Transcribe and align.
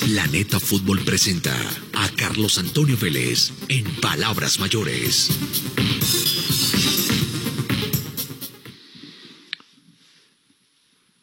Planeta 0.00 0.60
Fútbol 0.60 1.00
presenta 1.00 1.54
a 1.94 2.08
Carlos 2.16 2.58
Antonio 2.58 2.96
Vélez 2.96 3.52
en 3.68 3.84
Palabras 4.00 4.58
Mayores. 4.58 5.30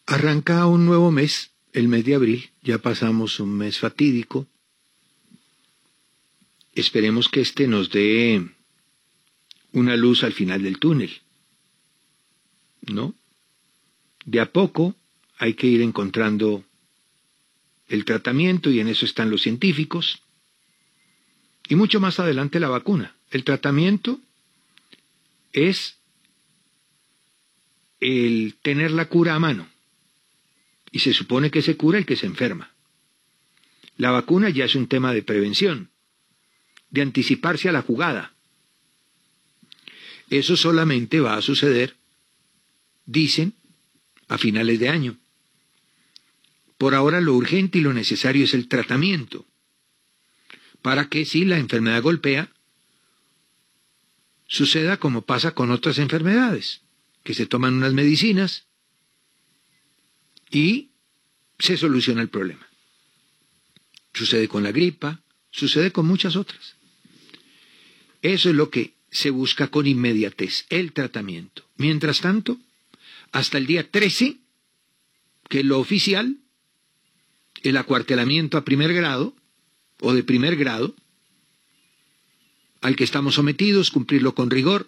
Arranca 0.06 0.68
un 0.68 0.86
nuevo 0.86 1.12
mes, 1.12 1.52
el 1.74 1.88
mes 1.88 2.06
de 2.06 2.16
abril, 2.16 2.50
ya 2.62 2.78
pasamos 2.78 3.40
un 3.40 3.58
mes 3.58 3.80
fatídico. 3.80 4.48
Esperemos 6.74 7.28
que 7.30 7.42
este 7.42 7.68
nos 7.68 7.90
dé 7.90 8.46
una 9.72 9.96
luz 9.96 10.24
al 10.24 10.34
final 10.34 10.64
del 10.64 10.80
túnel. 10.80 11.22
¿No? 12.82 13.14
De 14.26 14.40
a 14.40 14.52
poco 14.52 14.96
hay 15.38 15.54
que 15.54 15.68
ir 15.68 15.82
encontrando 15.82 16.64
el 17.88 18.06
tratamiento 18.06 18.70
y 18.70 18.80
en 18.80 18.88
eso 18.88 19.06
están 19.06 19.30
los 19.30 19.42
científicos. 19.42 20.22
Y 21.68 21.76
mucho 21.76 22.00
más 22.00 22.20
adelante 22.20 22.60
la 22.60 22.70
vacuna. 22.70 23.16
El 23.32 23.44
tratamiento 23.44 24.20
es 25.54 25.98
el 28.00 28.56
tener 28.62 28.92
la 28.92 29.06
cura 29.06 29.36
a 29.36 29.40
mano. 29.40 29.68
Y 30.92 31.00
se 31.00 31.14
supone 31.14 31.52
que 31.52 31.62
se 31.62 31.76
cura 31.76 31.98
el 31.98 32.06
que 32.06 32.16
se 32.16 32.26
enferma. 32.26 32.72
La 33.98 34.12
vacuna 34.12 34.50
ya 34.50 34.66
es 34.66 34.76
un 34.76 34.88
tema 34.88 35.14
de 35.14 35.24
prevención, 35.24 35.90
de 36.90 37.02
anticiparse 37.02 37.70
a 37.70 37.72
la 37.72 37.82
jugada. 37.82 38.34
Eso 40.30 40.58
solamente 40.58 41.20
va 41.20 41.36
a 41.36 41.42
suceder, 41.42 41.96
dicen, 43.06 43.54
a 44.28 44.38
finales 44.38 44.80
de 44.80 44.90
año. 44.90 45.18
Por 46.78 46.94
ahora 46.94 47.22
lo 47.22 47.34
urgente 47.34 47.78
y 47.78 47.82
lo 47.82 47.94
necesario 47.94 48.46
es 48.46 48.54
el 48.54 48.68
tratamiento, 48.68 49.46
para 50.82 51.10
que 51.10 51.26
si 51.26 51.46
la 51.46 51.58
enfermedad 51.58 52.02
golpea, 52.02 52.52
suceda 54.48 54.98
como 54.98 55.24
pasa 55.24 55.52
con 55.52 55.72
otras 55.72 55.98
enfermedades, 55.98 56.82
que 57.24 57.34
se 57.34 57.46
toman 57.46 57.74
unas 57.74 57.94
medicinas 57.94 58.66
y 60.52 60.92
se 61.60 61.78
soluciona 61.78 62.22
el 62.22 62.30
problema. 62.30 62.68
Sucede 64.14 64.48
con 64.48 64.64
la 64.64 64.72
gripa, 64.72 65.22
sucede 65.52 65.92
con 65.92 66.06
muchas 66.06 66.36
otras. 66.36 66.76
Eso 68.22 68.50
es 68.50 68.56
lo 68.56 68.70
que 68.70 68.94
se 69.12 69.30
busca 69.30 69.70
con 69.70 69.88
inmediatez, 69.88 70.66
el 70.70 70.94
tratamiento. 70.94 71.68
Mientras 71.78 72.22
tanto, 72.22 72.58
hasta 73.32 73.58
el 73.58 73.66
día 73.66 73.90
13, 73.90 74.38
que 75.50 75.60
es 75.60 75.66
lo 75.66 75.80
oficial, 75.80 76.38
el 77.70 77.78
acuartelamiento 77.78 78.58
a 78.58 78.66
primer 78.66 78.94
grado 78.94 79.34
o 80.00 80.14
de 80.14 80.24
primer 80.24 80.56
grado, 80.56 80.96
al 82.82 82.96
que 82.96 83.04
estamos 83.04 83.36
sometidos, 83.36 83.92
cumplirlo 83.92 84.36
con 84.36 84.50
rigor, 84.50 84.88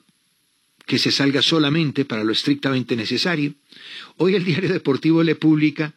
que 0.85 0.99
se 0.99 1.11
salga 1.11 1.41
solamente 1.41 2.05
para 2.05 2.23
lo 2.23 2.31
estrictamente 2.31 2.95
necesario. 2.95 3.53
Hoy 4.17 4.35
el 4.35 4.45
diario 4.49 4.71
deportivo 4.71 5.23
le 5.23 5.35
publica, 5.35 5.93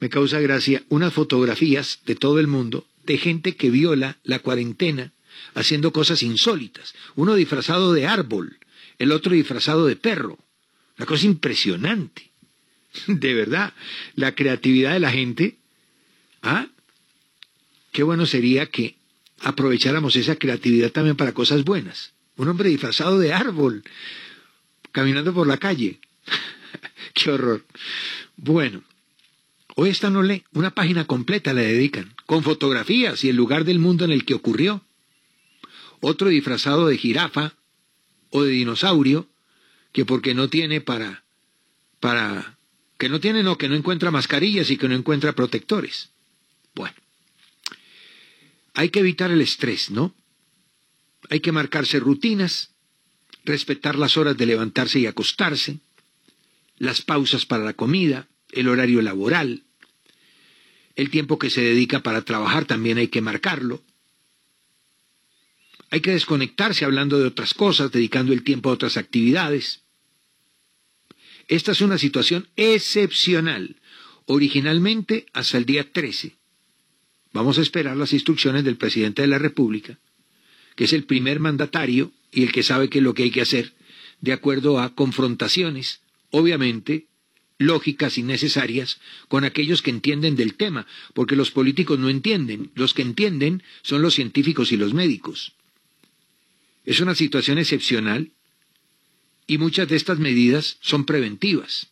me 0.00 0.08
causa 0.08 0.40
gracia, 0.40 0.82
unas 0.88 1.12
fotografías 1.12 2.00
de 2.06 2.14
todo 2.14 2.38
el 2.38 2.46
mundo 2.46 2.86
de 3.04 3.18
gente 3.18 3.56
que 3.56 3.70
viola 3.70 4.18
la 4.22 4.38
cuarentena 4.38 5.12
haciendo 5.54 5.92
cosas 5.92 6.22
insólitas. 6.22 6.94
Uno 7.16 7.34
disfrazado 7.34 7.92
de 7.92 8.06
árbol, 8.06 8.58
el 8.98 9.12
otro 9.12 9.32
disfrazado 9.32 9.86
de 9.86 9.96
perro. 9.96 10.38
Una 10.98 11.06
cosa 11.06 11.26
impresionante. 11.26 12.30
De 13.06 13.34
verdad, 13.34 13.72
la 14.14 14.34
creatividad 14.34 14.92
de 14.92 15.00
la 15.00 15.12
gente 15.12 15.58
¿Ah? 16.42 16.68
Qué 17.92 18.02
bueno 18.02 18.26
sería 18.26 18.66
que 18.66 18.96
aprovecháramos 19.40 20.16
esa 20.16 20.36
creatividad 20.36 20.90
también 20.90 21.16
para 21.16 21.32
cosas 21.32 21.64
buenas. 21.64 22.12
Un 22.36 22.48
hombre 22.48 22.68
disfrazado 22.68 23.18
de 23.18 23.32
árbol, 23.32 23.82
caminando 24.92 25.34
por 25.34 25.46
la 25.46 25.56
calle. 25.56 26.00
Qué 27.14 27.30
horror. 27.30 27.64
Bueno, 28.36 28.84
hoy 29.74 29.90
esta 29.90 30.10
no 30.10 30.22
lee, 30.22 30.44
una 30.52 30.70
página 30.70 31.06
completa 31.06 31.52
le 31.52 31.62
dedican, 31.62 32.14
con 32.26 32.42
fotografías 32.42 33.24
y 33.24 33.28
el 33.28 33.36
lugar 33.36 33.64
del 33.64 33.78
mundo 33.78 34.04
en 34.04 34.12
el 34.12 34.24
que 34.24 34.34
ocurrió. 34.34 34.82
Otro 36.00 36.28
disfrazado 36.28 36.86
de 36.86 36.96
jirafa 36.96 37.54
o 38.30 38.44
de 38.44 38.52
dinosaurio, 38.52 39.28
que 39.92 40.04
porque 40.04 40.34
no 40.34 40.48
tiene 40.48 40.80
para, 40.80 41.24
para, 41.98 42.58
que 42.98 43.08
no 43.08 43.18
tiene, 43.18 43.42
no, 43.42 43.58
que 43.58 43.68
no 43.68 43.74
encuentra 43.74 44.12
mascarillas 44.12 44.70
y 44.70 44.76
que 44.76 44.88
no 44.88 44.94
encuentra 44.94 45.32
protectores. 45.32 46.10
Bueno, 46.78 46.94
hay 48.74 48.90
que 48.90 49.00
evitar 49.00 49.32
el 49.32 49.40
estrés, 49.40 49.90
¿no? 49.90 50.14
Hay 51.28 51.40
que 51.40 51.50
marcarse 51.50 51.98
rutinas, 51.98 52.70
respetar 53.44 53.96
las 53.96 54.16
horas 54.16 54.36
de 54.36 54.46
levantarse 54.46 55.00
y 55.00 55.06
acostarse, 55.06 55.80
las 56.76 57.02
pausas 57.02 57.46
para 57.46 57.64
la 57.64 57.72
comida, 57.72 58.28
el 58.52 58.68
horario 58.68 59.02
laboral, 59.02 59.64
el 60.94 61.10
tiempo 61.10 61.36
que 61.36 61.50
se 61.50 61.62
dedica 61.62 62.04
para 62.04 62.22
trabajar 62.22 62.64
también 62.64 62.98
hay 62.98 63.08
que 63.08 63.22
marcarlo. 63.22 63.82
Hay 65.90 66.00
que 66.00 66.12
desconectarse 66.12 66.84
hablando 66.84 67.18
de 67.18 67.26
otras 67.26 67.54
cosas, 67.54 67.90
dedicando 67.90 68.32
el 68.32 68.44
tiempo 68.44 68.70
a 68.70 68.74
otras 68.74 68.96
actividades. 68.96 69.82
Esta 71.48 71.72
es 71.72 71.80
una 71.80 71.98
situación 71.98 72.48
excepcional, 72.54 73.80
originalmente 74.26 75.26
hasta 75.32 75.58
el 75.58 75.64
día 75.64 75.92
13 75.92 76.38
Vamos 77.32 77.58
a 77.58 77.62
esperar 77.62 77.96
las 77.96 78.12
instrucciones 78.12 78.64
del 78.64 78.76
presidente 78.76 79.22
de 79.22 79.28
la 79.28 79.38
República, 79.38 79.98
que 80.76 80.84
es 80.84 80.92
el 80.92 81.04
primer 81.04 81.40
mandatario 81.40 82.12
y 82.32 82.42
el 82.42 82.52
que 82.52 82.62
sabe 82.62 82.88
qué 82.88 82.98
es 82.98 83.04
lo 83.04 83.14
que 83.14 83.24
hay 83.24 83.30
que 83.30 83.42
hacer, 83.42 83.74
de 84.20 84.32
acuerdo 84.32 84.80
a 84.80 84.94
confrontaciones, 84.94 86.00
obviamente, 86.30 87.06
lógicas 87.58 88.18
y 88.18 88.22
necesarias 88.22 89.00
con 89.26 89.44
aquellos 89.44 89.82
que 89.82 89.90
entienden 89.90 90.36
del 90.36 90.54
tema, 90.54 90.86
porque 91.12 91.36
los 91.36 91.50
políticos 91.50 91.98
no 91.98 92.08
entienden, 92.08 92.70
los 92.74 92.94
que 92.94 93.02
entienden 93.02 93.62
son 93.82 94.02
los 94.02 94.14
científicos 94.14 94.72
y 94.72 94.76
los 94.76 94.94
médicos. 94.94 95.52
Es 96.84 97.00
una 97.00 97.14
situación 97.14 97.58
excepcional 97.58 98.30
y 99.46 99.58
muchas 99.58 99.88
de 99.88 99.96
estas 99.96 100.18
medidas 100.18 100.78
son 100.80 101.04
preventivas. 101.04 101.88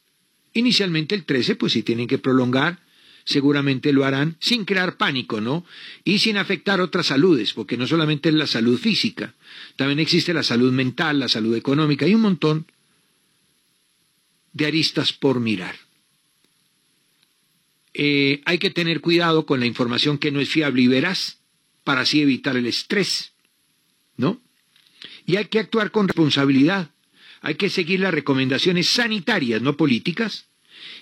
Inicialmente 0.54 1.14
el 1.14 1.24
13, 1.24 1.56
pues 1.56 1.72
si 1.72 1.82
tienen 1.82 2.06
que 2.06 2.18
prolongar, 2.18 2.78
seguramente 3.26 3.92
lo 3.92 4.04
harán 4.04 4.36
sin 4.40 4.64
crear 4.64 4.96
pánico, 4.96 5.40
¿no? 5.40 5.66
Y 6.04 6.20
sin 6.20 6.38
afectar 6.38 6.80
otras 6.80 7.06
saludes, 7.06 7.52
porque 7.52 7.76
no 7.76 7.86
solamente 7.86 8.30
es 8.30 8.34
la 8.36 8.46
salud 8.46 8.78
física, 8.78 9.34
también 9.74 9.98
existe 9.98 10.32
la 10.32 10.44
salud 10.44 10.72
mental, 10.72 11.18
la 11.18 11.28
salud 11.28 11.54
económica 11.54 12.06
y 12.06 12.14
un 12.14 12.22
montón 12.22 12.66
de 14.52 14.66
aristas 14.66 15.12
por 15.12 15.40
mirar. 15.40 15.74
Eh, 17.92 18.42
hay 18.44 18.58
que 18.58 18.70
tener 18.70 19.00
cuidado 19.00 19.44
con 19.44 19.58
la 19.58 19.66
información 19.66 20.18
que 20.18 20.30
no 20.30 20.40
es 20.40 20.48
fiable 20.48 20.82
y 20.82 20.86
veraz 20.86 21.38
para 21.82 22.02
así 22.02 22.20
evitar 22.20 22.56
el 22.56 22.66
estrés, 22.66 23.32
¿no? 24.16 24.40
Y 25.26 25.36
hay 25.36 25.46
que 25.46 25.58
actuar 25.58 25.90
con 25.90 26.06
responsabilidad. 26.06 26.90
Hay 27.40 27.56
que 27.56 27.70
seguir 27.70 28.00
las 28.00 28.14
recomendaciones 28.14 28.88
sanitarias, 28.88 29.62
no 29.62 29.76
políticas, 29.76 30.46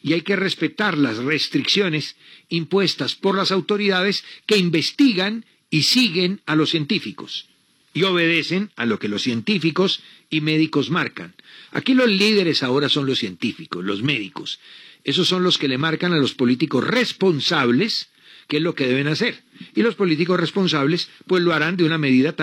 y 0.02 0.12
hay 0.12 0.22
que 0.22 0.36
respetar 0.36 0.98
las 0.98 1.18
restricciones 1.18 2.16
impuestas 2.48 3.14
por 3.14 3.36
las 3.36 3.50
autoridades 3.50 4.24
que 4.46 4.56
investigan 4.56 5.44
y 5.70 5.82
siguen 5.82 6.40
a 6.46 6.56
los 6.56 6.70
científicos 6.70 7.48
y 7.94 8.02
obedecen 8.02 8.70
a 8.76 8.84
lo 8.86 8.98
que 8.98 9.08
los 9.08 9.22
científicos 9.22 10.02
y 10.28 10.40
médicos 10.40 10.90
marcan. 10.90 11.34
Aquí 11.70 11.94
los 11.94 12.08
líderes 12.08 12.62
ahora 12.62 12.88
son 12.88 13.06
los 13.06 13.20
científicos, 13.20 13.84
los 13.84 14.02
médicos. 14.02 14.58
Esos 15.04 15.28
son 15.28 15.44
los 15.44 15.58
que 15.58 15.68
le 15.68 15.78
marcan 15.78 16.12
a 16.12 16.18
los 16.18 16.34
políticos 16.34 16.84
responsables 16.84 18.10
qué 18.48 18.58
es 18.58 18.62
lo 18.62 18.74
que 18.74 18.86
deben 18.86 19.06
hacer. 19.06 19.42
Y 19.74 19.82
los 19.82 19.94
políticos 19.94 20.38
responsables 20.38 21.08
pues 21.26 21.42
lo 21.42 21.54
harán 21.54 21.76
de 21.76 21.84
una 21.84 21.98
medida 21.98 22.34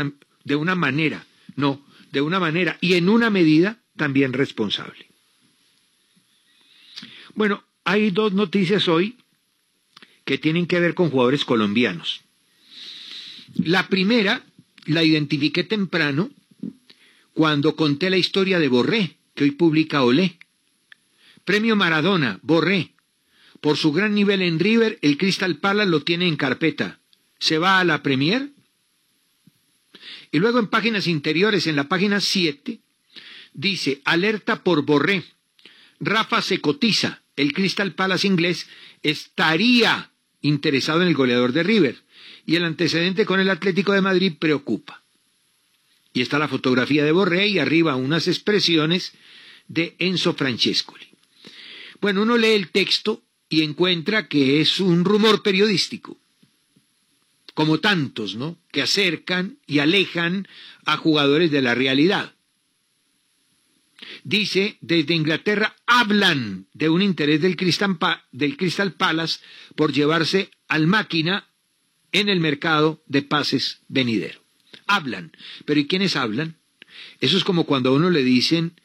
de 0.43 0.55
una 0.55 0.75
manera, 0.75 1.25
no, 1.55 1.85
de 2.11 2.21
una 2.21 2.39
manera 2.39 2.77
y 2.81 2.93
en 2.93 3.09
una 3.09 3.29
medida 3.29 3.79
también 3.97 4.33
responsable. 4.33 5.10
Bueno, 7.35 7.63
hay 7.83 8.11
dos 8.11 8.33
noticias 8.33 8.87
hoy 8.87 9.17
que 10.25 10.37
tienen 10.37 10.67
que 10.67 10.79
ver 10.79 10.93
con 10.93 11.09
jugadores 11.09 11.45
colombianos. 11.45 12.21
La 13.55 13.87
primera 13.87 14.43
la 14.85 15.03
identifiqué 15.03 15.63
temprano 15.63 16.31
cuando 17.33 17.75
conté 17.75 18.09
la 18.09 18.17
historia 18.17 18.59
de 18.59 18.67
Borré, 18.67 19.17
que 19.35 19.45
hoy 19.45 19.51
publica 19.51 20.03
Olé. 20.03 20.37
Premio 21.45 21.75
Maradona, 21.75 22.39
Borré. 22.43 22.93
Por 23.61 23.77
su 23.77 23.91
gran 23.91 24.15
nivel 24.15 24.41
en 24.41 24.59
River, 24.59 24.99
el 25.01 25.17
Crystal 25.17 25.57
Palace 25.57 25.89
lo 25.89 26.03
tiene 26.03 26.27
en 26.27 26.35
carpeta. 26.35 26.99
¿Se 27.39 27.57
va 27.57 27.79
a 27.79 27.83
la 27.83 28.03
Premier? 28.03 28.49
Y 30.31 30.39
luego 30.39 30.59
en 30.59 30.67
páginas 30.67 31.07
interiores, 31.07 31.67
en 31.67 31.75
la 31.75 31.87
página 31.87 32.19
7, 32.19 32.79
dice, 33.53 34.01
alerta 34.05 34.63
por 34.63 34.83
Borré. 34.83 35.23
Rafa 36.01 36.41
se 36.41 36.59
cotiza. 36.59 37.21
El 37.35 37.53
Crystal 37.53 37.93
Palace 37.93 38.27
inglés 38.27 38.67
estaría 39.03 40.11
interesado 40.41 41.01
en 41.03 41.07
el 41.07 41.13
goleador 41.13 41.53
de 41.53 41.63
River. 41.63 42.03
Y 42.45 42.55
el 42.55 42.65
antecedente 42.65 43.25
con 43.25 43.39
el 43.39 43.49
Atlético 43.49 43.93
de 43.93 44.01
Madrid 44.01 44.33
preocupa. 44.37 45.03
Y 46.11 46.21
está 46.21 46.39
la 46.39 46.49
fotografía 46.49 47.05
de 47.05 47.11
Borré 47.13 47.47
y 47.47 47.59
arriba 47.59 47.95
unas 47.95 48.27
expresiones 48.27 49.13
de 49.67 49.95
Enzo 49.99 50.33
Francescoli. 50.33 51.07
Bueno, 52.01 52.23
uno 52.23 52.35
lee 52.35 52.53
el 52.53 52.71
texto 52.71 53.23
y 53.47 53.61
encuentra 53.61 54.27
que 54.27 54.59
es 54.59 54.79
un 54.79 55.05
rumor 55.05 55.43
periodístico, 55.43 56.17
como 57.53 57.79
tantos, 57.79 58.35
¿no? 58.35 58.57
Que 58.71 58.81
acercan 58.81 59.59
y 59.67 59.79
alejan 59.79 60.47
a 60.83 60.97
jugadores 60.97 61.51
de 61.51 61.61
la 61.61 61.75
realidad. 61.75 62.33
Dice, 64.23 64.77
desde 64.81 65.13
Inglaterra 65.13 65.75
hablan 65.85 66.67
de 66.73 66.89
un 66.89 67.01
interés 67.01 67.41
del 67.41 67.55
Crystal, 67.55 67.97
del 68.31 68.57
Crystal 68.57 68.93
Palace 68.93 69.39
por 69.75 69.93
llevarse 69.93 70.51
al 70.67 70.87
máquina 70.87 71.47
en 72.11 72.29
el 72.29 72.39
mercado 72.39 73.03
de 73.07 73.21
pases 73.21 73.81
venidero. 73.87 74.41
Hablan, 74.87 75.31
pero 75.65 75.79
¿y 75.79 75.87
quiénes 75.87 76.15
hablan? 76.15 76.57
Eso 77.19 77.37
es 77.37 77.43
como 77.43 77.65
cuando 77.65 77.89
a 77.89 77.93
uno 77.93 78.09
le 78.09 78.23
dicen, 78.23 78.79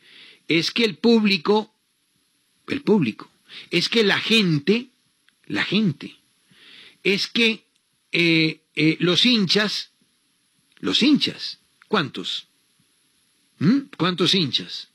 es 0.49 0.71
que 0.71 0.85
el 0.85 0.97
público, 0.97 1.75
el 2.69 2.83
público, 2.83 3.31
es 3.71 3.89
que 3.89 4.05
la 4.05 4.19
gente, 4.19 4.89
la 5.47 5.65
gente, 5.65 6.17
es 7.03 7.27
que 7.27 7.67
eh, 8.13 8.61
eh, 8.75 8.97
los 9.01 9.27
hinchas, 9.27 9.93
los 10.79 11.03
hinchas, 11.03 11.61
¿cuántos? 11.89 12.49
¿Mm? 13.59 13.79
¿Cuántos 13.97 14.35
hinchas? 14.35 14.91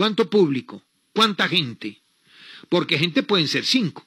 ¿Cuánto 0.00 0.30
público? 0.30 0.82
¿Cuánta 1.12 1.46
gente? 1.46 2.00
Porque 2.70 2.96
gente 2.96 3.22
pueden 3.22 3.46
ser 3.46 3.66
cinco. 3.66 4.06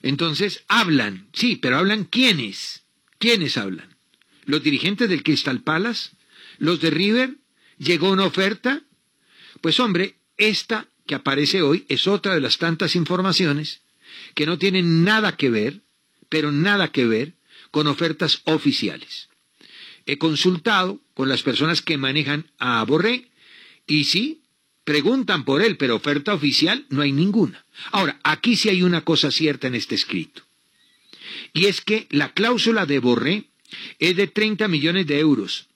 Entonces 0.00 0.62
hablan, 0.68 1.26
sí, 1.32 1.56
pero 1.56 1.78
hablan 1.78 2.04
quiénes. 2.04 2.84
¿Quiénes 3.18 3.56
hablan? 3.56 3.96
¿Los 4.44 4.62
dirigentes 4.62 5.08
del 5.08 5.24
Crystal 5.24 5.60
Palace? 5.60 6.10
¿Los 6.58 6.80
de 6.80 6.90
River? 6.90 7.34
¿Llegó 7.78 8.12
una 8.12 8.26
oferta? 8.26 8.84
Pues 9.60 9.80
hombre, 9.80 10.14
esta 10.36 10.86
que 11.08 11.16
aparece 11.16 11.62
hoy 11.62 11.84
es 11.88 12.06
otra 12.06 12.34
de 12.36 12.40
las 12.40 12.58
tantas 12.58 12.94
informaciones 12.94 13.80
que 14.36 14.46
no 14.46 14.56
tienen 14.56 15.02
nada 15.02 15.36
que 15.36 15.50
ver, 15.50 15.80
pero 16.28 16.52
nada 16.52 16.92
que 16.92 17.06
ver 17.06 17.32
con 17.72 17.88
ofertas 17.88 18.42
oficiales. 18.44 19.28
He 20.06 20.18
consultado 20.18 21.00
con 21.14 21.28
las 21.28 21.42
personas 21.42 21.82
que 21.82 21.98
manejan 21.98 22.46
a 22.60 22.84
Borré 22.84 23.31
y 23.86 24.04
sí, 24.04 24.42
preguntan 24.84 25.44
por 25.44 25.62
él, 25.62 25.76
pero 25.76 25.96
oferta 25.96 26.34
oficial 26.34 26.86
no 26.88 27.02
hay 27.02 27.12
ninguna. 27.12 27.64
Ahora, 27.90 28.18
aquí 28.22 28.56
sí 28.56 28.68
hay 28.68 28.82
una 28.82 29.02
cosa 29.02 29.30
cierta 29.30 29.66
en 29.66 29.74
este 29.74 29.94
escrito. 29.94 30.42
Y 31.52 31.66
es 31.66 31.80
que 31.80 32.06
la 32.10 32.32
cláusula 32.32 32.86
de 32.86 32.98
Borré 32.98 33.44
es 33.98 34.16
de 34.16 34.26
30 34.26 34.68
millones 34.68 35.06
de 35.06 35.18
euros, 35.18 35.68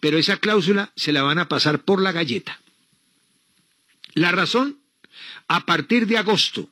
pero 0.00 0.18
esa 0.18 0.38
cláusula 0.38 0.92
se 0.96 1.12
la 1.12 1.22
van 1.22 1.38
a 1.38 1.48
pasar 1.48 1.84
por 1.84 2.00
la 2.02 2.12
galleta. 2.12 2.60
La 4.14 4.32
razón, 4.32 4.78
a 5.46 5.64
partir 5.66 6.06
de 6.06 6.18
agosto, 6.18 6.68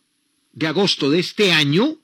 de 0.53 0.67
agosto 0.67 1.11
de 1.11 1.21
este 1.21 1.53
año, 1.53 1.99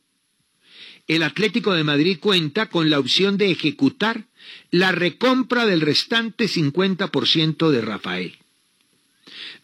el 1.09 1.23
Atlético 1.23 1.75
de 1.75 1.85
Madrid 1.85 2.19
cuenta 2.21 2.67
con 2.67 2.91
la 2.91 2.99
opción 2.99 3.37
de 3.37 3.51
ejecutar 3.51 4.27
la 4.71 4.93
recompra 4.93 5.67
del 5.67 5.81
restante 5.81 6.47
50% 6.47 7.71
de 7.71 7.81
Rafael. 7.81 8.42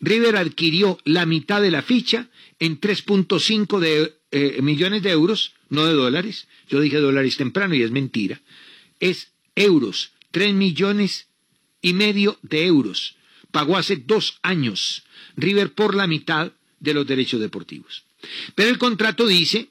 River 0.01 0.37
adquirió 0.37 0.99
la 1.05 1.27
mitad 1.27 1.61
de 1.61 1.71
la 1.71 1.83
ficha 1.83 2.29
en 2.59 2.81
3.5 2.81 3.79
de, 3.81 4.15
eh, 4.31 4.61
millones 4.63 5.03
de 5.03 5.11
euros, 5.11 5.53
no 5.69 5.87
de 5.87 5.95
dólares. 5.95 6.49
Yo 6.69 6.81
dije 6.81 6.99
dólares 6.99 7.37
temprano 7.37 7.75
y 7.75 7.83
es 7.83 7.91
mentira. 7.91 8.41
Es 9.01 9.33
euros, 9.55 10.13
3 10.31 10.55
millones 10.55 11.29
y 11.83 11.93
medio 11.93 12.39
de 12.43 12.67
euros. 12.67 13.17
Pagó 13.51 13.77
hace 13.77 13.97
dos 13.97 14.39
años 14.43 15.05
River 15.37 15.73
por 15.73 15.95
la 15.95 16.07
mitad 16.07 16.53
de 16.81 16.95
los 16.95 17.07
derechos 17.07 17.41
deportivos. 17.41 18.05
Pero 18.55 18.69
el 18.69 18.79
contrato 18.79 19.27
dice 19.27 19.69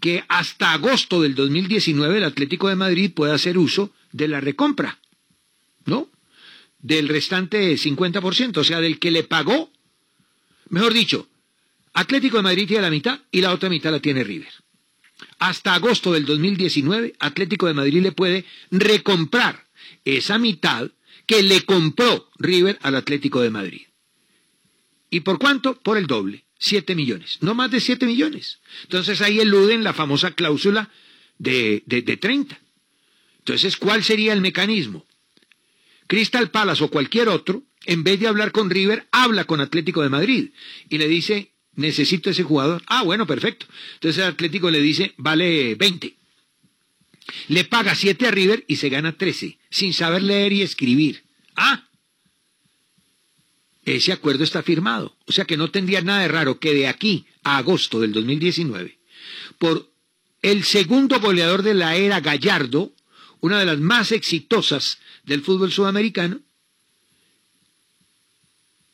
que 0.00 0.24
hasta 0.28 0.72
agosto 0.72 1.22
del 1.22 1.34
2019 1.34 2.18
el 2.18 2.24
Atlético 2.24 2.68
de 2.68 2.76
Madrid 2.76 3.12
puede 3.12 3.32
hacer 3.32 3.56
uso 3.56 3.92
de 4.12 4.28
la 4.28 4.40
recompra, 4.40 4.98
¿no? 5.86 6.08
Del 6.84 7.08
restante 7.08 7.78
50%, 7.78 8.58
o 8.58 8.62
sea, 8.62 8.78
del 8.78 8.98
que 8.98 9.10
le 9.10 9.24
pagó, 9.24 9.72
mejor 10.68 10.92
dicho, 10.92 11.26
Atlético 11.94 12.36
de 12.36 12.42
Madrid 12.42 12.68
tiene 12.68 12.82
la 12.82 12.90
mitad 12.90 13.20
y 13.32 13.40
la 13.40 13.54
otra 13.54 13.70
mitad 13.70 13.90
la 13.90 14.00
tiene 14.00 14.22
River. 14.22 14.52
Hasta 15.38 15.74
agosto 15.74 16.12
del 16.12 16.26
2019, 16.26 17.14
Atlético 17.20 17.66
de 17.66 17.72
Madrid 17.72 18.02
le 18.02 18.12
puede 18.12 18.44
recomprar 18.70 19.64
esa 20.04 20.38
mitad 20.38 20.90
que 21.24 21.42
le 21.42 21.62
compró 21.62 22.28
River 22.36 22.78
al 22.82 22.96
Atlético 22.96 23.40
de 23.40 23.48
Madrid. 23.48 23.86
¿Y 25.08 25.20
por 25.20 25.38
cuánto? 25.38 25.80
Por 25.80 25.96
el 25.96 26.06
doble, 26.06 26.44
7 26.58 26.94
millones, 26.94 27.38
no 27.40 27.54
más 27.54 27.70
de 27.70 27.80
7 27.80 28.04
millones. 28.04 28.60
Entonces 28.82 29.22
ahí 29.22 29.40
eluden 29.40 29.84
la 29.84 29.94
famosa 29.94 30.32
cláusula 30.32 30.90
de, 31.38 31.82
de, 31.86 32.02
de 32.02 32.18
30. 32.18 32.60
Entonces, 33.38 33.78
¿cuál 33.78 34.04
sería 34.04 34.34
el 34.34 34.42
mecanismo? 34.42 35.06
Crystal 36.06 36.50
Palace 36.50 36.84
o 36.84 36.90
cualquier 36.90 37.28
otro, 37.28 37.62
en 37.86 38.04
vez 38.04 38.20
de 38.20 38.28
hablar 38.28 38.52
con 38.52 38.70
River, 38.70 39.06
habla 39.10 39.44
con 39.44 39.60
Atlético 39.60 40.02
de 40.02 40.08
Madrid 40.08 40.50
y 40.88 40.98
le 40.98 41.08
dice, 41.08 41.52
necesito 41.74 42.30
ese 42.30 42.42
jugador. 42.42 42.82
Ah, 42.86 43.02
bueno, 43.02 43.26
perfecto. 43.26 43.66
Entonces 43.94 44.22
el 44.22 44.30
Atlético 44.30 44.70
le 44.70 44.80
dice, 44.80 45.14
vale 45.16 45.74
20. 45.74 46.16
Le 47.48 47.64
paga 47.64 47.94
7 47.94 48.26
a 48.26 48.30
River 48.30 48.64
y 48.68 48.76
se 48.76 48.88
gana 48.88 49.16
13, 49.16 49.58
sin 49.70 49.92
saber 49.92 50.22
leer 50.22 50.52
y 50.52 50.62
escribir. 50.62 51.24
Ah, 51.56 51.84
ese 53.84 54.12
acuerdo 54.12 54.44
está 54.44 54.62
firmado. 54.62 55.16
O 55.26 55.32
sea 55.32 55.44
que 55.44 55.56
no 55.56 55.70
tendría 55.70 56.00
nada 56.00 56.22
de 56.22 56.28
raro 56.28 56.58
que 56.58 56.74
de 56.74 56.88
aquí 56.88 57.26
a 57.42 57.58
agosto 57.58 58.00
del 58.00 58.12
2019, 58.12 58.98
por 59.58 59.90
el 60.42 60.64
segundo 60.64 61.20
goleador 61.20 61.62
de 61.62 61.74
la 61.74 61.96
era 61.96 62.20
Gallardo, 62.20 62.92
una 63.40 63.58
de 63.58 63.66
las 63.66 63.78
más 63.78 64.12
exitosas 64.12 64.98
del 65.24 65.42
fútbol 65.42 65.72
sudamericano, 65.72 66.40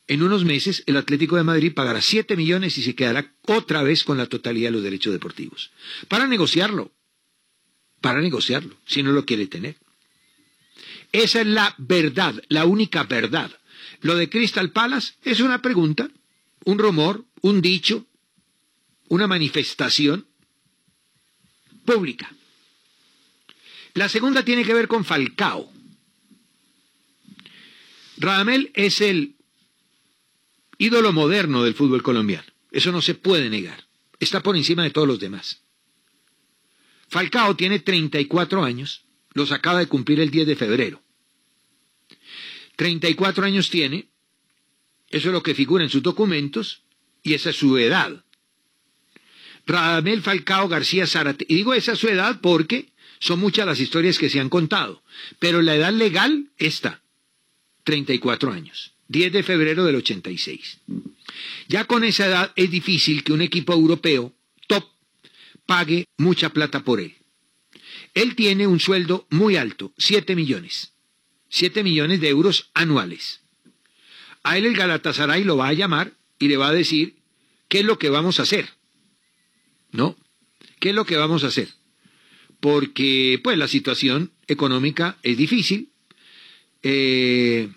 en 0.07 0.23
unos 0.23 0.43
meses 0.43 0.83
el 0.87 0.97
Atlético 0.97 1.37
de 1.37 1.43
Madrid 1.43 1.73
pagará 1.73 2.01
7 2.01 2.35
millones 2.35 2.77
y 2.77 2.83
se 2.83 2.95
quedará 2.95 3.33
otra 3.47 3.81
vez 3.81 4.03
con 4.03 4.17
la 4.17 4.25
totalidad 4.25 4.67
de 4.67 4.73
los 4.73 4.83
derechos 4.83 5.13
deportivos. 5.13 5.71
Para 6.09 6.27
negociarlo, 6.27 6.91
para 8.01 8.19
negociarlo, 8.19 8.75
si 8.85 9.03
no 9.03 9.13
lo 9.13 9.25
quiere 9.25 9.47
tener. 9.47 9.77
Esa 11.11 11.41
es 11.41 11.47
la 11.47 11.75
verdad, 11.77 12.41
la 12.49 12.65
única 12.65 13.03
verdad. 13.03 13.51
Lo 14.01 14.15
de 14.15 14.29
Crystal 14.29 14.71
Palace 14.71 15.13
es 15.23 15.39
una 15.39 15.61
pregunta, 15.61 16.09
un 16.65 16.77
rumor, 16.77 17.23
un 17.41 17.61
dicho, 17.61 18.05
una 19.07 19.27
manifestación 19.27 20.27
pública. 21.85 22.33
La 23.93 24.09
segunda 24.09 24.43
tiene 24.43 24.63
que 24.63 24.73
ver 24.73 24.87
con 24.87 25.05
Falcao. 25.05 25.71
Radamel 28.21 28.71
es 28.75 29.01
el 29.01 29.35
ídolo 30.77 31.11
moderno 31.11 31.63
del 31.63 31.73
fútbol 31.73 32.03
colombiano. 32.03 32.45
Eso 32.71 32.91
no 32.91 33.01
se 33.01 33.15
puede 33.15 33.49
negar. 33.49 33.87
Está 34.19 34.43
por 34.43 34.55
encima 34.55 34.83
de 34.83 34.91
todos 34.91 35.07
los 35.07 35.19
demás. 35.19 35.63
Falcao 37.09 37.55
tiene 37.55 37.79
34 37.79 38.63
años, 38.63 39.05
los 39.33 39.51
acaba 39.51 39.79
de 39.79 39.87
cumplir 39.87 40.19
el 40.19 40.29
10 40.29 40.47
de 40.47 40.55
febrero. 40.55 41.01
34 42.75 43.43
años 43.43 43.71
tiene, 43.71 44.07
eso 45.09 45.29
es 45.29 45.33
lo 45.33 45.41
que 45.41 45.55
figura 45.55 45.83
en 45.83 45.89
sus 45.89 46.03
documentos, 46.03 46.83
y 47.23 47.33
esa 47.33 47.49
es 47.49 47.55
su 47.55 47.77
edad. 47.79 48.23
Radamel 49.65 50.21
Falcao 50.21 50.67
García 50.67 51.07
Zárate, 51.07 51.45
y 51.49 51.55
digo 51.55 51.73
esa 51.73 51.93
es 51.93 51.99
su 51.99 52.07
edad 52.07 52.39
porque 52.39 52.93
son 53.19 53.39
muchas 53.39 53.65
las 53.65 53.79
historias 53.79 54.19
que 54.19 54.29
se 54.29 54.39
han 54.39 54.49
contado, 54.49 55.03
pero 55.39 55.61
la 55.61 55.75
edad 55.75 55.91
legal 55.91 56.51
está, 56.57 57.01
34 57.83 58.51
años, 58.51 58.93
10 59.07 59.33
de 59.33 59.43
febrero 59.43 59.83
del 59.85 59.95
86. 59.95 60.79
Ya 61.67 61.85
con 61.85 62.03
esa 62.03 62.27
edad 62.27 62.53
es 62.55 62.69
difícil 62.71 63.23
que 63.23 63.33
un 63.33 63.41
equipo 63.41 63.73
europeo 63.73 64.33
top 64.67 64.85
pague 65.65 66.05
mucha 66.17 66.49
plata 66.49 66.83
por 66.83 66.99
él. 66.99 67.15
Él 68.13 68.35
tiene 68.35 68.67
un 68.67 68.79
sueldo 68.79 69.27
muy 69.29 69.55
alto, 69.55 69.93
7 69.97 70.35
millones. 70.35 70.93
7 71.49 71.83
millones 71.83 72.21
de 72.21 72.29
euros 72.29 72.69
anuales. 72.73 73.41
A 74.43 74.57
él 74.57 74.65
el 74.65 74.75
Galatasaray 74.75 75.43
lo 75.43 75.57
va 75.57 75.67
a 75.67 75.73
llamar 75.73 76.13
y 76.39 76.47
le 76.47 76.57
va 76.57 76.69
a 76.69 76.73
decir 76.73 77.17
qué 77.67 77.79
es 77.79 77.85
lo 77.85 77.99
que 77.99 78.09
vamos 78.09 78.39
a 78.39 78.43
hacer. 78.43 78.69
¿No? 79.91 80.17
¿Qué 80.79 80.89
es 80.89 80.95
lo 80.95 81.05
que 81.05 81.17
vamos 81.17 81.43
a 81.43 81.47
hacer? 81.47 81.69
Porque 82.59 83.39
pues 83.43 83.57
la 83.57 83.67
situación 83.67 84.31
económica 84.47 85.17
es 85.23 85.37
difícil. 85.37 85.90
Eh, 86.83 87.69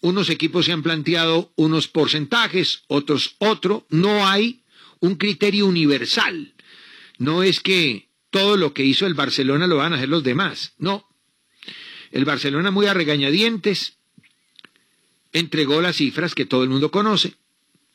unos 0.00 0.30
equipos 0.30 0.66
se 0.66 0.72
han 0.72 0.82
planteado 0.82 1.52
unos 1.56 1.88
porcentajes, 1.88 2.82
otros 2.86 3.36
otro. 3.38 3.86
No 3.90 4.26
hay 4.26 4.62
un 5.00 5.16
criterio 5.16 5.66
universal. 5.66 6.54
No 7.18 7.42
es 7.42 7.60
que 7.60 8.08
todo 8.30 8.56
lo 8.56 8.74
que 8.74 8.84
hizo 8.84 9.06
el 9.06 9.14
Barcelona 9.14 9.66
lo 9.66 9.76
van 9.76 9.92
a 9.92 9.96
hacer 9.96 10.08
los 10.08 10.22
demás. 10.22 10.74
No. 10.78 11.08
El 12.12 12.24
Barcelona 12.24 12.70
muy 12.70 12.86
a 12.86 12.94
regañadientes 12.94 13.94
entregó 15.32 15.80
las 15.80 15.96
cifras 15.96 16.34
que 16.34 16.46
todo 16.46 16.62
el 16.62 16.68
mundo 16.68 16.90
conoce. 16.90 17.34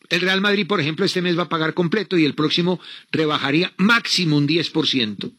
El 0.09 0.21
Real 0.21 0.41
Madrid, 0.41 0.67
por 0.67 0.81
ejemplo, 0.81 1.05
este 1.05 1.21
mes 1.21 1.37
va 1.37 1.43
a 1.43 1.49
pagar 1.49 1.73
completo 1.73 2.17
y 2.17 2.25
el 2.25 2.35
próximo 2.35 2.79
rebajaría 3.11 3.73
máximo 3.77 4.37
un 4.37 4.47
10%. 4.47 5.31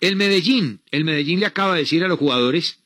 El 0.00 0.16
Medellín, 0.16 0.80
el 0.90 1.04
Medellín 1.04 1.40
le 1.40 1.46
acaba 1.46 1.74
de 1.74 1.80
decir 1.80 2.02
a 2.02 2.08
los 2.08 2.18
jugadores 2.18 2.80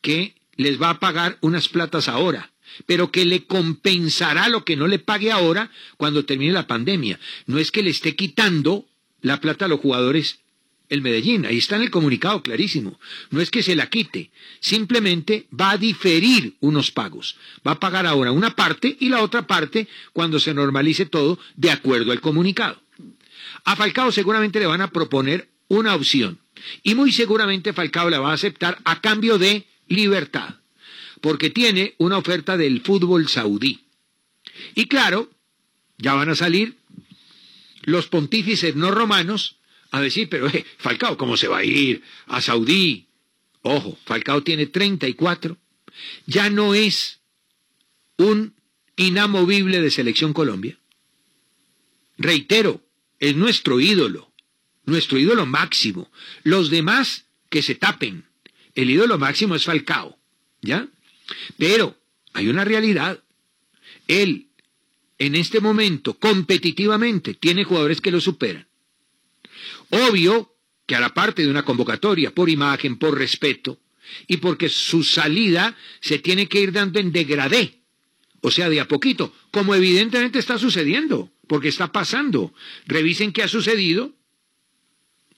que 0.00 0.34
les 0.56 0.80
va 0.80 0.90
a 0.90 1.00
pagar 1.00 1.38
unas 1.40 1.68
platas 1.68 2.08
ahora, 2.08 2.50
pero 2.86 3.10
que 3.10 3.24
le 3.24 3.44
compensará 3.44 4.48
lo 4.48 4.64
que 4.64 4.76
no 4.76 4.86
le 4.86 4.98
pague 4.98 5.30
ahora 5.30 5.70
cuando 5.96 6.24
termine 6.24 6.52
la 6.52 6.66
pandemia. 6.66 7.18
No 7.46 7.58
es 7.58 7.70
que 7.70 7.82
le 7.82 7.90
esté 7.90 8.16
quitando 8.16 8.86
la 9.20 9.40
plata 9.40 9.64
a 9.64 9.68
los 9.68 9.80
jugadores 9.80 10.40
el 10.88 11.02
Medellín, 11.02 11.46
ahí 11.46 11.58
está 11.58 11.76
en 11.76 11.82
el 11.82 11.90
comunicado 11.90 12.42
clarísimo. 12.42 12.98
No 13.30 13.40
es 13.40 13.50
que 13.50 13.62
se 13.62 13.74
la 13.74 13.88
quite, 13.88 14.30
simplemente 14.60 15.46
va 15.58 15.72
a 15.72 15.78
diferir 15.78 16.54
unos 16.60 16.92
pagos. 16.92 17.36
Va 17.66 17.72
a 17.72 17.80
pagar 17.80 18.06
ahora 18.06 18.32
una 18.32 18.54
parte 18.54 18.96
y 19.00 19.08
la 19.08 19.22
otra 19.22 19.46
parte 19.46 19.88
cuando 20.12 20.38
se 20.38 20.54
normalice 20.54 21.06
todo 21.06 21.38
de 21.56 21.70
acuerdo 21.70 22.12
al 22.12 22.20
comunicado. 22.20 22.80
A 23.64 23.74
Falcao 23.74 24.12
seguramente 24.12 24.60
le 24.60 24.66
van 24.66 24.80
a 24.80 24.90
proponer 24.90 25.48
una 25.68 25.94
opción 25.94 26.38
y 26.82 26.94
muy 26.94 27.12
seguramente 27.12 27.72
Falcao 27.72 28.08
la 28.08 28.20
va 28.20 28.30
a 28.30 28.34
aceptar 28.34 28.78
a 28.84 29.00
cambio 29.00 29.38
de 29.38 29.66
libertad, 29.88 30.56
porque 31.20 31.50
tiene 31.50 31.94
una 31.98 32.18
oferta 32.18 32.56
del 32.56 32.80
fútbol 32.80 33.28
saudí. 33.28 33.80
Y 34.74 34.86
claro, 34.86 35.30
ya 35.98 36.14
van 36.14 36.30
a 36.30 36.34
salir 36.34 36.76
los 37.86 38.08
pontífices 38.08 38.74
no 38.74 38.90
romanos 38.90 39.56
a 39.92 40.00
decir, 40.00 40.28
pero 40.28 40.48
eh, 40.48 40.66
Falcao, 40.78 41.16
¿cómo 41.16 41.36
se 41.36 41.48
va 41.48 41.58
a 41.58 41.64
ir 41.64 42.02
a 42.26 42.42
Saudí? 42.42 43.06
Ojo, 43.62 43.96
Falcao 44.04 44.42
tiene 44.42 44.66
34, 44.66 45.56
ya 46.26 46.50
no 46.50 46.74
es 46.74 47.20
un 48.18 48.54
inamovible 48.96 49.80
de 49.80 49.90
selección 49.90 50.32
Colombia. 50.32 50.78
Reitero, 52.18 52.82
es 53.18 53.36
nuestro 53.36 53.80
ídolo, 53.80 54.32
nuestro 54.84 55.18
ídolo 55.18 55.46
máximo. 55.46 56.10
Los 56.42 56.70
demás 56.70 57.26
que 57.50 57.62
se 57.62 57.74
tapen. 57.74 58.25
El 58.76 58.90
ídolo 58.90 59.18
máximo 59.18 59.56
es 59.56 59.64
Falcao, 59.64 60.16
¿ya? 60.60 60.86
Pero 61.58 61.98
hay 62.34 62.48
una 62.48 62.64
realidad. 62.64 63.24
Él, 64.06 64.48
en 65.18 65.34
este 65.34 65.60
momento, 65.60 66.14
competitivamente, 66.18 67.34
tiene 67.34 67.64
jugadores 67.64 68.00
que 68.00 68.12
lo 68.12 68.20
superan. 68.20 68.68
Obvio 69.90 70.54
que 70.86 70.94
a 70.94 71.00
la 71.00 71.14
parte 71.14 71.42
de 71.42 71.48
una 71.48 71.64
convocatoria, 71.64 72.32
por 72.32 72.48
imagen, 72.48 72.98
por 72.98 73.18
respeto, 73.18 73.80
y 74.28 74.36
porque 74.36 74.68
su 74.68 75.02
salida 75.02 75.76
se 76.00 76.18
tiene 76.18 76.46
que 76.46 76.60
ir 76.60 76.70
dando 76.70 77.00
en 77.00 77.12
degradé, 77.12 77.80
o 78.42 78.50
sea, 78.50 78.68
de 78.68 78.80
a 78.80 78.86
poquito, 78.86 79.34
como 79.50 79.74
evidentemente 79.74 80.38
está 80.38 80.58
sucediendo, 80.58 81.32
porque 81.48 81.68
está 81.68 81.90
pasando. 81.90 82.54
Revisen 82.86 83.32
qué 83.32 83.42
ha 83.42 83.48
sucedido 83.48 84.14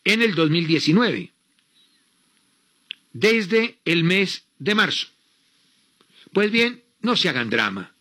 en 0.04 0.22
el 0.22 0.34
2019, 0.34 1.32
desde 3.18 3.78
el 3.84 4.04
mes 4.04 4.44
de 4.58 4.74
marzo. 4.74 5.08
Pues 6.32 6.50
bien, 6.50 6.82
no 7.00 7.16
se 7.16 7.28
hagan 7.28 7.50
drama. 7.50 7.94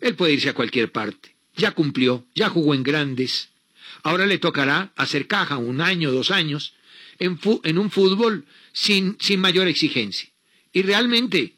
Él 0.00 0.16
puede 0.16 0.34
irse 0.34 0.50
a 0.50 0.54
cualquier 0.54 0.92
parte. 0.92 1.34
Ya 1.56 1.70
cumplió, 1.70 2.26
ya 2.34 2.48
jugó 2.48 2.74
en 2.74 2.82
grandes, 2.82 3.50
Ahora 4.02 4.26
le 4.26 4.38
tocará 4.38 4.92
hacer 4.96 5.26
caja 5.26 5.56
un 5.56 5.80
año, 5.80 6.12
dos 6.12 6.30
años, 6.30 6.74
en, 7.18 7.38
en 7.62 7.78
un 7.78 7.90
fútbol 7.90 8.44
sin, 8.72 9.16
sin 9.18 9.40
mayor 9.40 9.66
exigencia. 9.66 10.28
Y 10.72 10.82
realmente, 10.82 11.54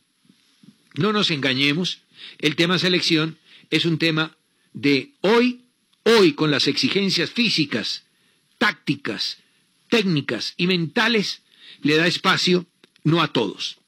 no 0.94 1.12
nos 1.12 1.30
engañemos, 1.30 2.02
el 2.38 2.54
tema 2.54 2.78
selección 2.78 3.38
es 3.70 3.84
un 3.84 3.98
tema 3.98 4.36
de 4.72 5.12
hoy, 5.22 5.62
hoy 6.04 6.34
con 6.34 6.52
las 6.52 6.68
exigencias 6.68 7.30
físicas, 7.30 8.04
tácticas, 8.58 9.38
técnicas 9.88 10.54
y 10.56 10.68
mentales, 10.68 11.42
le 11.82 11.96
da 11.96 12.06
espacio 12.06 12.66
no 13.06 13.22
a 13.22 13.32
todos. 13.32 13.78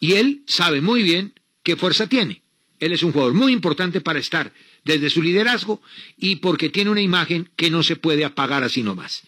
Y 0.00 0.12
él 0.12 0.42
sabe 0.46 0.82
muy 0.82 1.02
bien 1.02 1.32
qué 1.62 1.76
fuerza 1.76 2.06
tiene. 2.08 2.42
Él 2.78 2.92
es 2.92 3.02
un 3.02 3.12
jugador 3.12 3.32
muy 3.32 3.52
importante 3.52 4.02
para 4.02 4.18
estar 4.18 4.52
desde 4.84 5.08
su 5.08 5.22
liderazgo 5.22 5.82
y 6.18 6.36
porque 6.36 6.68
tiene 6.68 6.90
una 6.90 7.00
imagen 7.00 7.48
que 7.56 7.70
no 7.70 7.82
se 7.82 7.96
puede 7.96 8.22
apagar 8.22 8.62
así 8.62 8.82
nomás. 8.82 9.22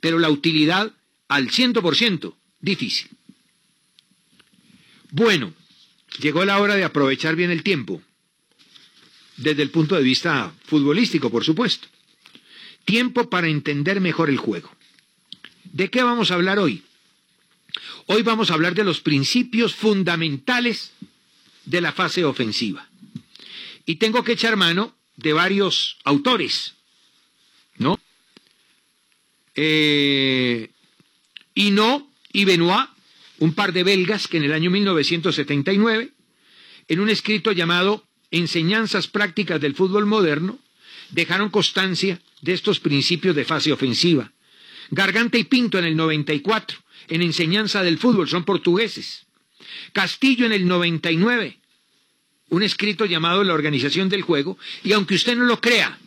Pero 0.00 0.18
la 0.18 0.30
utilidad 0.30 0.92
al 1.28 1.50
ciento 1.50 1.82
por 1.82 1.96
ciento, 1.96 2.38
difícil. 2.60 3.08
Bueno, 5.10 5.52
llegó 6.20 6.46
la 6.46 6.58
hora 6.58 6.74
de 6.74 6.84
aprovechar 6.84 7.36
bien 7.36 7.50
el 7.50 7.62
tiempo, 7.62 8.02
desde 9.36 9.62
el 9.62 9.70
punto 9.70 9.96
de 9.96 10.02
vista 10.02 10.52
futbolístico, 10.64 11.30
por 11.30 11.44
supuesto. 11.44 11.88
Tiempo 12.86 13.28
para 13.28 13.48
entender 13.48 14.00
mejor 14.00 14.30
el 14.30 14.38
juego. 14.38 14.70
¿De 15.64 15.90
qué 15.90 16.02
vamos 16.02 16.30
a 16.30 16.34
hablar 16.34 16.58
hoy? 16.58 16.82
Hoy 18.06 18.22
vamos 18.22 18.50
a 18.50 18.54
hablar 18.54 18.74
de 18.74 18.84
los 18.84 19.00
principios 19.00 19.74
fundamentales 19.74 20.92
de 21.64 21.80
la 21.80 21.92
fase 21.92 22.24
ofensiva. 22.24 22.88
Y 23.84 23.96
tengo 23.96 24.24
que 24.24 24.32
echar 24.32 24.56
mano 24.56 24.96
de 25.16 25.32
varios 25.32 25.96
autores, 26.04 26.74
¿no? 27.76 27.98
Eh, 29.54 30.70
y 31.54 31.70
no, 31.70 32.10
y 32.32 32.44
Benoit, 32.44 32.88
un 33.38 33.54
par 33.54 33.72
de 33.72 33.82
belgas 33.82 34.28
que 34.28 34.36
en 34.36 34.44
el 34.44 34.52
año 34.52 34.70
1979, 34.70 36.12
en 36.88 37.00
un 37.00 37.10
escrito 37.10 37.52
llamado 37.52 38.04
Enseñanzas 38.30 39.08
prácticas 39.08 39.60
del 39.60 39.74
fútbol 39.74 40.06
moderno, 40.06 40.58
dejaron 41.10 41.50
constancia 41.50 42.20
de 42.42 42.52
estos 42.52 42.78
principios 42.78 43.34
de 43.34 43.44
fase 43.44 43.72
ofensiva. 43.72 44.32
Garganta 44.90 45.38
y 45.38 45.44
Pinto 45.44 45.78
en 45.78 45.86
el 45.86 45.96
94, 45.96 46.78
en 47.08 47.22
Enseñanza 47.22 47.82
del 47.82 47.98
fútbol, 47.98 48.28
son 48.28 48.44
portugueses. 48.44 49.26
Castillo 49.92 50.46
en 50.46 50.52
el 50.52 50.66
99, 50.66 51.58
un 52.50 52.62
escrito 52.62 53.04
llamado 53.06 53.44
La 53.44 53.54
organización 53.54 54.08
del 54.08 54.22
juego, 54.22 54.58
y 54.84 54.92
aunque 54.92 55.14
usted 55.14 55.36
no 55.36 55.44
lo 55.44 55.60
crea, 55.60 55.98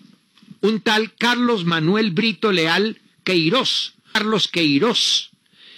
un 0.61 0.81
tal 0.81 1.13
Carlos 1.15 1.65
Manuel 1.65 2.11
Brito 2.11 2.51
Leal 2.51 2.99
Queiroz, 3.23 3.93
Carlos 4.13 4.47
Queiroz, 4.47 5.31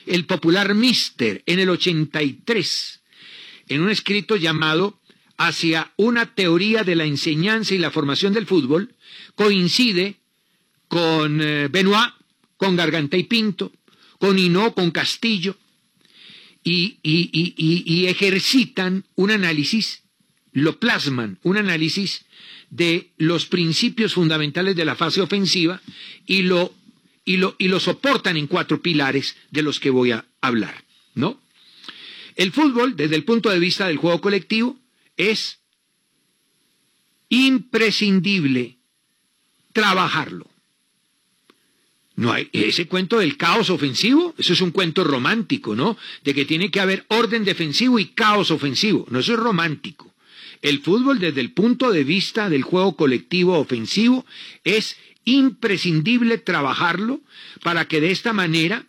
el 0.05 0.25
popular 0.25 0.73
Mister, 0.75 1.43
en 1.45 1.59
el 1.59 1.69
83, 1.69 3.01
en 3.69 3.81
un 3.81 3.89
escrito 3.89 4.35
llamado 4.35 4.99
Hacia 5.35 5.91
una 5.97 6.35
teoría 6.35 6.83
de 6.83 6.95
la 6.95 7.05
enseñanza 7.05 7.73
y 7.73 7.79
la 7.79 7.89
formación 7.89 8.33
del 8.33 8.45
fútbol, 8.45 8.93
coincide 9.33 10.17
con 10.87 11.41
eh, 11.41 11.69
Benoit, 11.69 12.13
con 12.55 12.75
Garganta 12.75 13.17
y 13.17 13.23
Pinto, 13.23 13.71
con 14.23 14.39
Hino, 14.39 14.73
con 14.73 14.91
Castillo, 14.91 15.57
y, 16.63 16.97
y, 17.03 18.05
ejercitan 18.05 19.03
un 19.15 19.31
análisis, 19.31 20.03
lo 20.53 20.79
plasman, 20.79 21.39
un 21.43 21.57
análisis 21.57 22.23
de 22.69 23.11
los 23.17 23.47
principios 23.47 24.13
fundamentales 24.13 24.77
de 24.77 24.85
la 24.85 24.95
fase 24.95 25.19
ofensiva 25.19 25.81
y 26.25 26.43
lo, 26.43 26.73
y 27.25 27.35
lo, 27.35 27.57
y 27.57 27.67
lo 27.67 27.81
soportan 27.81 28.37
en 28.37 28.47
cuatro 28.47 28.81
pilares 28.81 29.35
de 29.51 29.61
los 29.61 29.81
que 29.81 29.89
voy 29.89 30.11
a 30.11 30.23
hablar, 30.39 30.85
¿no? 31.15 31.41
El 32.37 32.53
fútbol, 32.53 32.95
desde 32.95 33.17
el 33.17 33.25
punto 33.25 33.49
de 33.49 33.59
vista 33.59 33.87
del 33.87 33.97
juego 33.97 34.21
colectivo, 34.21 34.79
es 35.17 35.59
imprescindible 37.27 38.77
trabajarlo. 39.73 40.52
No 42.15 42.32
hay 42.32 42.48
ese 42.53 42.88
cuento 42.88 43.20
del 43.20 43.38
caos 43.38 43.70
ofensivo, 43.70 44.36
eso 44.38 44.53
es 44.53 44.62
un 44.62 44.72
cuento 44.72 45.03
romántico, 45.03 45.75
¿no? 45.75 45.98
De 46.24 46.34
que 46.34 46.46
tiene 46.46 46.70
que 46.70 46.79
haber 46.79 47.05
orden 47.08 47.43
defensivo 47.43 47.98
y 47.98 48.08
caos 48.08 48.51
ofensivo. 48.51 49.05
No, 49.10 49.20
eso 49.20 49.34
es 49.34 49.39
romántico. 49.39 50.13
El 50.62 50.79
fútbol 50.79 51.20
desde 51.20 51.41
el 51.41 51.51
punto 51.51 51.91
de 51.91 52.03
vista 52.03 52.50
del 52.50 52.62
juego 52.62 52.96
colectivo 52.96 53.58
ofensivo 53.58 54.25
es 54.63 54.96
imprescindible 55.25 56.38
trabajarlo 56.38 57.22
para 57.63 57.86
que 57.88 58.00
de 58.00 58.12
esta 58.12 58.32
manera 58.32 58.86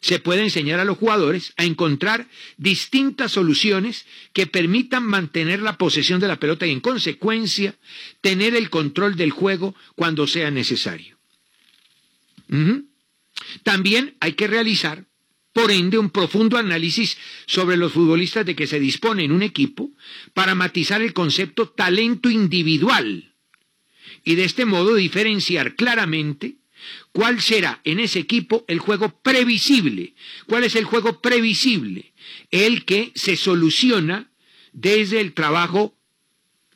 se 0.00 0.20
pueda 0.20 0.42
enseñar 0.42 0.78
a 0.78 0.84
los 0.84 0.96
jugadores 0.96 1.52
a 1.56 1.64
encontrar 1.64 2.28
distintas 2.56 3.32
soluciones 3.32 4.06
que 4.32 4.46
permitan 4.46 5.02
mantener 5.02 5.60
la 5.60 5.76
posesión 5.76 6.20
de 6.20 6.28
la 6.28 6.38
pelota 6.38 6.66
y 6.66 6.70
en 6.70 6.80
consecuencia 6.80 7.74
tener 8.20 8.54
el 8.54 8.70
control 8.70 9.16
del 9.16 9.32
juego 9.32 9.74
cuando 9.96 10.26
sea 10.28 10.50
necesario. 10.52 11.17
También 13.62 14.16
hay 14.20 14.32
que 14.32 14.46
realizar, 14.46 15.06
por 15.52 15.70
ende, 15.70 15.98
un 15.98 16.10
profundo 16.10 16.56
análisis 16.56 17.16
sobre 17.46 17.76
los 17.76 17.92
futbolistas 17.92 18.46
de 18.46 18.54
que 18.54 18.66
se 18.66 18.80
dispone 18.80 19.24
en 19.24 19.32
un 19.32 19.42
equipo 19.42 19.90
para 20.34 20.54
matizar 20.54 21.02
el 21.02 21.12
concepto 21.12 21.68
talento 21.68 22.30
individual 22.30 23.28
y 24.24 24.34
de 24.34 24.44
este 24.44 24.64
modo 24.64 24.94
diferenciar 24.94 25.74
claramente 25.74 26.56
cuál 27.12 27.40
será 27.40 27.80
en 27.84 28.00
ese 28.00 28.18
equipo 28.18 28.64
el 28.68 28.78
juego 28.78 29.20
previsible. 29.22 30.14
¿Cuál 30.46 30.64
es 30.64 30.76
el 30.76 30.84
juego 30.84 31.20
previsible? 31.20 32.12
El 32.50 32.84
que 32.84 33.12
se 33.14 33.36
soluciona 33.36 34.30
desde 34.72 35.20
el 35.20 35.32
trabajo 35.32 35.94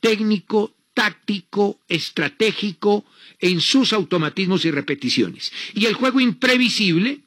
técnico, 0.01 0.75
táctico, 0.95 1.81
estratégico, 1.89 3.05
en 3.43 3.61
sus 3.61 3.93
automatismos 3.93 4.65
y 4.65 4.71
repeticiones. 4.71 5.53
Y 5.75 5.85
el 5.85 5.95
juego 5.95 6.21
imprevisible, 6.21 7.21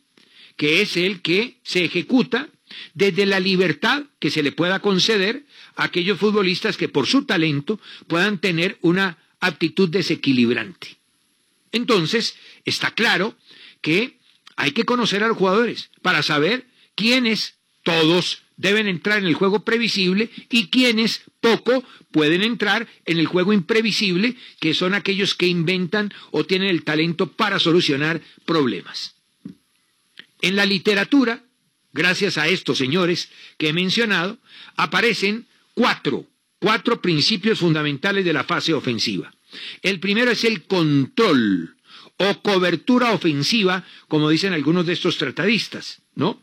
que 0.55 0.81
es 0.81 0.97
el 0.97 1.21
que 1.21 1.57
se 1.61 1.83
ejecuta 1.83 2.49
desde 2.93 3.25
la 3.25 3.39
libertad 3.39 4.03
que 4.19 4.31
se 4.31 4.41
le 4.41 4.51
pueda 4.51 4.79
conceder 4.79 5.45
a 5.75 5.83
aquellos 5.83 6.17
futbolistas 6.17 6.77
que 6.77 6.89
por 6.89 7.05
su 7.05 7.25
talento 7.25 7.79
puedan 8.07 8.39
tener 8.39 8.77
una 8.81 9.17
aptitud 9.39 9.89
desequilibrante. 9.89 10.97
Entonces, 11.71 12.35
está 12.63 12.91
claro 12.91 13.35
que 13.81 14.17
hay 14.55 14.71
que 14.71 14.85
conocer 14.85 15.21
a 15.23 15.27
los 15.27 15.37
jugadores 15.37 15.91
para 16.01 16.23
saber 16.23 16.65
quiénes 16.95 17.55
todos 17.83 18.44
deben 18.57 18.87
entrar 18.87 19.19
en 19.19 19.25
el 19.25 19.33
juego 19.33 19.63
previsible 19.63 20.29
y 20.49 20.67
quienes 20.67 21.21
poco 21.41 21.83
pueden 22.11 22.41
entrar 22.41 22.87
en 23.05 23.19
el 23.19 23.27
juego 23.27 23.53
imprevisible, 23.53 24.35
que 24.59 24.73
son 24.73 24.93
aquellos 24.93 25.35
que 25.35 25.47
inventan 25.47 26.13
o 26.31 26.45
tienen 26.45 26.69
el 26.69 26.83
talento 26.83 27.31
para 27.31 27.59
solucionar 27.59 28.21
problemas. 28.45 29.15
En 30.41 30.55
la 30.55 30.65
literatura, 30.65 31.43
gracias 31.91 32.37
a 32.37 32.47
estos 32.47 32.77
señores 32.77 33.29
que 33.57 33.69
he 33.69 33.73
mencionado, 33.73 34.37
aparecen 34.75 35.47
cuatro, 35.73 36.25
cuatro 36.59 37.01
principios 37.01 37.59
fundamentales 37.59 38.25
de 38.25 38.33
la 38.33 38.43
fase 38.43 38.73
ofensiva. 38.73 39.33
El 39.81 39.99
primero 39.99 40.31
es 40.31 40.43
el 40.43 40.63
control 40.63 41.75
o 42.17 42.41
cobertura 42.41 43.11
ofensiva, 43.11 43.85
como 44.07 44.29
dicen 44.29 44.53
algunos 44.53 44.85
de 44.85 44.93
estos 44.93 45.17
tratadistas, 45.17 46.01
¿no? 46.15 46.41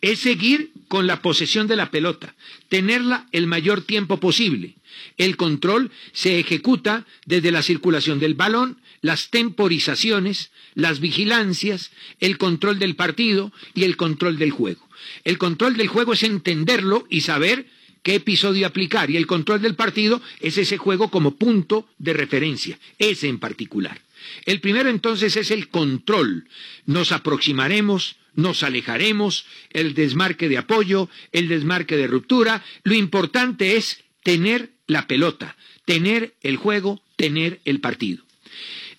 Es 0.00 0.20
seguir 0.20 0.72
con 0.88 1.06
la 1.06 1.22
posesión 1.22 1.66
de 1.66 1.76
la 1.76 1.90
pelota, 1.90 2.34
tenerla 2.68 3.28
el 3.32 3.46
mayor 3.46 3.82
tiempo 3.82 4.18
posible. 4.18 4.74
El 5.16 5.36
control 5.36 5.90
se 6.12 6.38
ejecuta 6.38 7.06
desde 7.26 7.52
la 7.52 7.62
circulación 7.62 8.18
del 8.18 8.34
balón, 8.34 8.80
las 9.00 9.30
temporizaciones, 9.30 10.50
las 10.74 11.00
vigilancias, 11.00 11.90
el 12.20 12.38
control 12.38 12.78
del 12.78 12.96
partido 12.96 13.52
y 13.74 13.84
el 13.84 13.96
control 13.96 14.38
del 14.38 14.50
juego. 14.50 14.88
El 15.24 15.38
control 15.38 15.76
del 15.76 15.88
juego 15.88 16.12
es 16.12 16.22
entenderlo 16.22 17.06
y 17.08 17.20
saber 17.20 17.66
qué 18.02 18.16
episodio 18.16 18.66
aplicar 18.66 19.10
y 19.10 19.16
el 19.16 19.26
control 19.26 19.60
del 19.60 19.74
partido 19.74 20.20
es 20.40 20.58
ese 20.58 20.78
juego 20.78 21.10
como 21.10 21.36
punto 21.36 21.88
de 21.98 22.12
referencia, 22.12 22.78
ese 22.98 23.28
en 23.28 23.38
particular. 23.38 24.00
El 24.44 24.60
primero 24.60 24.88
entonces 24.88 25.36
es 25.36 25.50
el 25.50 25.68
control. 25.68 26.48
Nos 26.86 27.12
aproximaremos, 27.12 28.16
nos 28.34 28.62
alejaremos, 28.62 29.46
el 29.70 29.94
desmarque 29.94 30.48
de 30.48 30.58
apoyo, 30.58 31.08
el 31.32 31.48
desmarque 31.48 31.96
de 31.96 32.06
ruptura. 32.06 32.64
Lo 32.84 32.94
importante 32.94 33.76
es 33.76 34.04
tener 34.22 34.72
la 34.86 35.06
pelota, 35.06 35.56
tener 35.84 36.34
el 36.42 36.56
juego, 36.56 37.02
tener 37.16 37.60
el 37.64 37.80
partido. 37.80 38.24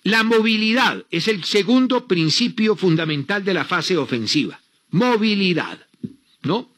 La 0.02 0.22
movilidad 0.22 1.04
es 1.10 1.28
el 1.28 1.44
segundo 1.44 2.06
principio 2.06 2.74
fundamental 2.76 3.44
de 3.44 3.54
la 3.54 3.64
fase 3.64 3.96
ofensiva. 3.96 4.60
Movilidad, 4.90 5.86
¿no? 6.42 6.70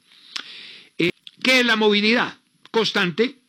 Eh, 0.98 1.10
¿Qué 1.42 1.60
es 1.60 1.66
la 1.66 1.76
movilidad? 1.76 2.38
Constante 2.70 3.41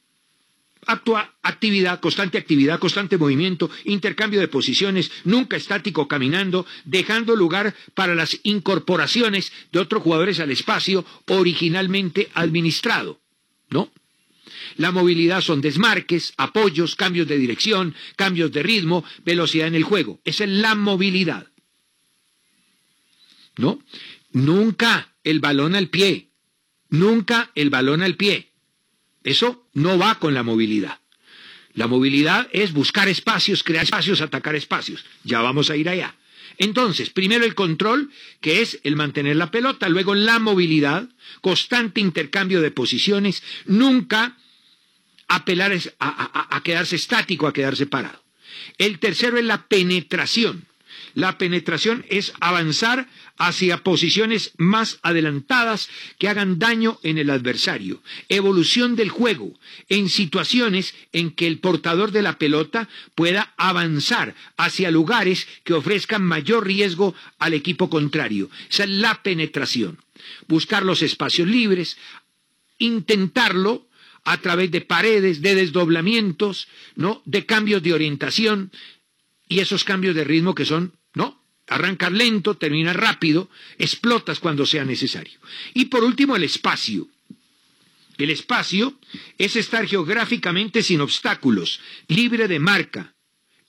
actúa 0.87 1.35
actividad, 1.41 1.99
constante 1.99 2.37
actividad, 2.37 2.79
constante 2.79 3.17
movimiento, 3.17 3.69
intercambio 3.85 4.39
de 4.39 4.47
posiciones, 4.47 5.11
nunca 5.23 5.57
estático 5.57 6.07
caminando, 6.07 6.65
dejando 6.85 7.35
lugar 7.35 7.75
para 7.93 8.15
las 8.15 8.39
incorporaciones 8.43 9.51
de 9.71 9.79
otros 9.79 10.03
jugadores 10.03 10.39
al 10.39 10.51
espacio 10.51 11.05
originalmente 11.27 12.29
administrado, 12.33 13.19
¿no? 13.69 13.91
La 14.77 14.91
movilidad 14.91 15.41
son 15.41 15.61
desmarques, 15.61 16.33
apoyos, 16.37 16.95
cambios 16.95 17.27
de 17.27 17.37
dirección, 17.37 17.95
cambios 18.15 18.51
de 18.51 18.63
ritmo, 18.63 19.03
velocidad 19.25 19.67
en 19.67 19.75
el 19.75 19.83
juego. 19.83 20.19
Esa 20.23 20.45
es 20.45 20.49
la 20.49 20.75
movilidad. 20.75 21.47
¿No? 23.57 23.79
Nunca 24.31 25.13
el 25.23 25.39
balón 25.39 25.75
al 25.75 25.89
pie. 25.89 26.29
Nunca 26.89 27.51
el 27.55 27.69
balón 27.69 28.01
al 28.01 28.15
pie. 28.15 28.52
Eso 29.23 29.67
no 29.73 29.97
va 29.97 30.19
con 30.19 30.33
la 30.33 30.43
movilidad. 30.43 30.99
La 31.73 31.87
movilidad 31.87 32.47
es 32.51 32.71
buscar 32.71 33.07
espacios, 33.07 33.63
crear 33.63 33.85
espacios, 33.85 34.21
atacar 34.21 34.55
espacios. 34.55 35.05
Ya 35.23 35.41
vamos 35.41 35.69
a 35.69 35.75
ir 35.75 35.89
allá. 35.89 36.15
Entonces, 36.57 37.09
primero 37.09 37.45
el 37.45 37.55
control, 37.55 38.11
que 38.41 38.61
es 38.61 38.79
el 38.83 38.95
mantener 38.95 39.35
la 39.35 39.49
pelota, 39.49 39.89
luego 39.89 40.13
la 40.13 40.37
movilidad, 40.37 41.09
constante 41.41 41.99
intercambio 41.99 42.61
de 42.61 42.69
posiciones, 42.69 43.41
nunca 43.65 44.37
apelar 45.27 45.75
a, 45.99 46.61
quedarse 46.63 46.95
estático, 46.95 47.47
a 47.47 47.53
quedarse 47.53 47.87
parado. 47.87 48.21
El 48.77 48.99
tercero 48.99 49.37
es 49.37 49.45
la 49.45 49.67
penetración. 49.67 50.67
La 51.15 51.37
penetración 51.37 52.05
es 52.09 52.33
avanzar 52.39 53.07
hacia 53.37 53.83
posiciones 53.83 54.53
más 54.57 54.99
adelantadas 55.03 55.89
que 56.17 56.27
hagan 56.27 56.59
daño 56.59 56.99
en 57.03 57.17
el 57.17 57.29
adversario. 57.29 58.01
Evolución 58.29 58.95
del 58.95 59.09
juego 59.09 59.53
en 59.89 60.09
situaciones 60.09 60.95
en 61.11 61.31
que 61.31 61.47
el 61.47 61.59
portador 61.59 62.11
de 62.11 62.23
la 62.23 62.37
pelota 62.37 62.89
pueda 63.15 63.53
avanzar 63.57 64.33
hacia 64.57 64.91
lugares 64.91 65.47
que 65.63 65.73
ofrezcan 65.73 66.23
mayor 66.23 66.65
riesgo 66.65 67.13
al 67.37 67.53
equipo 67.53 67.89
contrario. 67.89 68.49
Esa 68.69 68.85
es 68.85 68.89
la 68.89 69.21
penetración. 69.21 69.99
Buscar 70.47 70.83
los 70.83 71.01
espacios 71.01 71.47
libres, 71.47 71.97
intentarlo 72.79 73.87
a 74.25 74.37
través 74.37 74.71
de 74.71 74.81
paredes, 74.81 75.41
de 75.41 75.55
desdoblamientos, 75.55 76.67
¿no? 76.95 77.21
de 77.25 77.45
cambios 77.45 77.83
de 77.83 77.93
orientación 77.93 78.71
y 79.53 79.59
esos 79.59 79.83
cambios 79.83 80.15
de 80.15 80.23
ritmo 80.23 80.55
que 80.55 80.65
son, 80.65 80.97
¿no? 81.13 81.39
Arrancas 81.67 82.11
lento, 82.11 82.57
terminas 82.57 82.95
rápido, 82.95 83.51
explotas 83.77 84.39
cuando 84.39 84.65
sea 84.65 84.83
necesario. 84.83 85.39
Y 85.75 85.85
por 85.85 86.03
último, 86.03 86.35
el 86.35 86.43
espacio. 86.43 87.07
El 88.17 88.31
espacio 88.31 88.99
es 89.37 89.55
estar 89.55 89.85
geográficamente 89.85 90.81
sin 90.81 91.01
obstáculos, 91.01 91.81
libre 92.07 92.47
de 92.47 92.57
marca. 92.57 93.13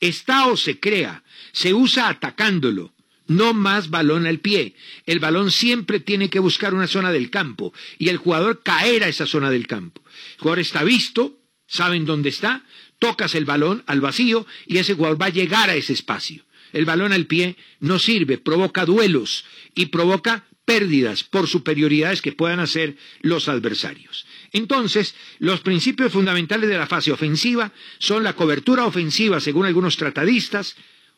Está 0.01 0.47
o 0.47 0.57
se 0.57 0.81
crea, 0.81 1.23
se 1.53 1.75
usa 1.75 2.09
atacándolo, 2.09 2.95
no 3.27 3.53
más 3.53 3.91
balón 3.91 4.27
al 4.27 4.39
pie. 4.39 4.77
El 5.05 5.19
balón 5.19 5.51
siempre 5.51 6.01
tiene 6.01 6.31
que 6.31 6.39
buscar 6.39 6.73
una 6.73 6.87
zona 6.87 7.13
del 7.13 7.29
campo 7.29 7.75
y 7.99 8.09
el 8.09 8.17
jugador 8.17 8.63
caer 8.63 9.05
a 9.05 9.09
esa 9.09 9.27
zona 9.27 9.51
del 9.51 9.67
campo. 9.67 10.03
El 10.37 10.41
jugador 10.41 10.61
está 10.61 10.83
visto, 10.83 11.39
saben 11.67 12.07
dónde 12.07 12.31
está, 12.31 12.65
tocas 13.05 13.35
el 13.35 13.45
balón 13.45 13.83
al 13.87 14.01
vacío 14.01 14.47
y 14.67 14.79
ese 14.79 14.95
jugador 14.95 15.21
va 15.21 15.27
a 15.27 15.31
llegar 15.41 15.69
a 15.69 15.75
ese 15.75 15.93
espacio. 15.93 16.43
El 16.73 16.87
balón 16.87 17.13
al 17.13 17.27
pie 17.27 17.57
no 17.81 17.99
sirve, 17.99 18.39
provoca 18.39 18.87
duelos 18.87 19.45
y 19.75 19.87
provoca 19.87 20.47
pérdidas 20.65 21.23
por 21.23 21.47
superioridades 21.47 22.23
que 22.23 22.33
puedan 22.33 22.61
hacer 22.61 22.97
los 23.21 23.51
adversarios. 23.51 24.25
Entonces, 24.55 25.15
los 25.39 25.61
principios 25.61 26.13
fundamentales 26.13 26.71
de 26.71 26.79
la 26.79 26.87
fase 26.87 27.13
ofensiva 27.13 27.73
son 27.99 28.25
la 28.25 28.33
cobertura 28.33 28.87
ofensiva, 28.87 29.39
según 29.39 29.67
algunos 29.67 29.99
tratadistas, 29.99 30.75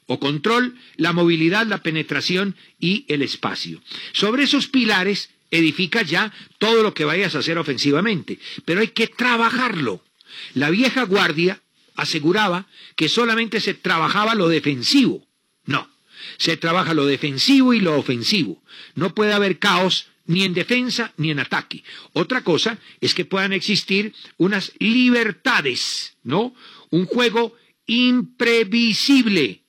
o 0.07 0.19
control, 0.19 0.75
la 0.97 1.13
movilidad, 1.13 1.69
la 1.69 1.85
penetración 1.85 2.57
y 2.81 3.05
el 3.07 3.23
espacio. 3.23 3.81
Sobre 4.13 4.43
esos 4.43 4.67
pilares 4.67 5.31
edifica 5.53 6.03
ya 6.03 6.33
todo 6.59 6.83
lo 6.83 6.95
que 6.95 7.05
vayas 7.05 7.37
a 7.37 7.39
hacer 7.39 7.59
ofensivamente, 7.59 8.41
pero 8.65 8.81
hay 8.81 8.89
que 8.89 9.07
trabajarlo. 9.07 10.03
La 10.55 10.71
vieja 10.71 11.05
guardia 11.05 11.63
aseguraba 11.97 12.67
que 12.95 13.09
solamente 13.09 13.61
se 13.61 13.75
trabajaba 13.75 14.35
lo 14.35 14.49
defensivo. 14.49 15.27
No, 15.65 15.89
se 16.39 16.57
trabaja 16.57 16.95
lo 16.95 17.07
defensivo 17.07 17.75
y 17.75 17.81
lo 17.81 17.97
ofensivo. 17.99 18.63
No 18.95 19.15
puede 19.15 19.33
haber 19.33 19.59
caos 19.59 20.09
ni 20.27 20.43
en 20.45 20.55
defensa 20.55 21.13
ni 21.17 21.31
en 21.31 21.39
ataque. 21.39 21.85
Otra 22.13 22.43
cosa 22.43 22.79
es 23.01 23.15
que 23.15 23.25
puedan 23.25 23.53
existir 23.53 24.13
unas 24.37 24.73
libertades, 24.79 26.17
¿no? 26.23 26.55
Un 26.91 27.07
juego 27.07 27.57
imprevisible 27.87 29.63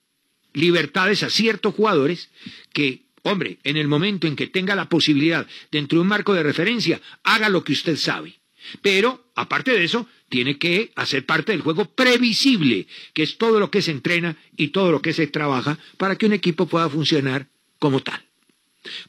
libertades 0.52 1.22
a 1.22 1.30
ciertos 1.30 1.74
jugadores 1.74 2.30
que, 2.72 3.04
hombre, 3.22 3.58
en 3.62 3.76
el 3.76 3.86
momento 3.86 4.26
en 4.26 4.34
que 4.34 4.48
tenga 4.48 4.74
la 4.74 4.88
posibilidad 4.88 5.46
dentro 5.70 5.98
de 5.98 6.02
un 6.02 6.08
marco 6.08 6.34
de 6.34 6.42
referencia, 6.42 7.00
haga 7.22 7.48
lo 7.48 7.62
que 7.62 7.72
usted 7.72 7.96
sabe. 7.96 8.37
Pero, 8.82 9.30
aparte 9.34 9.72
de 9.72 9.84
eso, 9.84 10.06
tiene 10.28 10.58
que 10.58 10.92
hacer 10.94 11.24
parte 11.24 11.52
del 11.52 11.62
juego 11.62 11.86
previsible, 11.86 12.86
que 13.12 13.22
es 13.22 13.38
todo 13.38 13.60
lo 13.60 13.70
que 13.70 13.82
se 13.82 13.90
entrena 13.90 14.36
y 14.56 14.68
todo 14.68 14.92
lo 14.92 15.00
que 15.02 15.12
se 15.12 15.26
trabaja 15.26 15.78
para 15.96 16.16
que 16.16 16.26
un 16.26 16.32
equipo 16.32 16.66
pueda 16.66 16.88
funcionar 16.88 17.48
como 17.78 18.00
tal. 18.00 18.22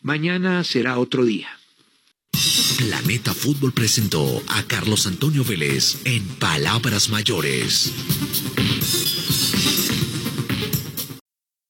Mañana 0.01 0.63
será 0.63 0.99
otro 0.99 1.25
día. 1.25 1.59
Planeta 2.77 3.33
Fútbol 3.33 3.73
presentó 3.73 4.41
a 4.47 4.63
Carlos 4.63 5.05
Antonio 5.05 5.43
Vélez 5.43 5.97
en 6.05 6.25
Palabras 6.25 7.09
Mayores. 7.09 7.91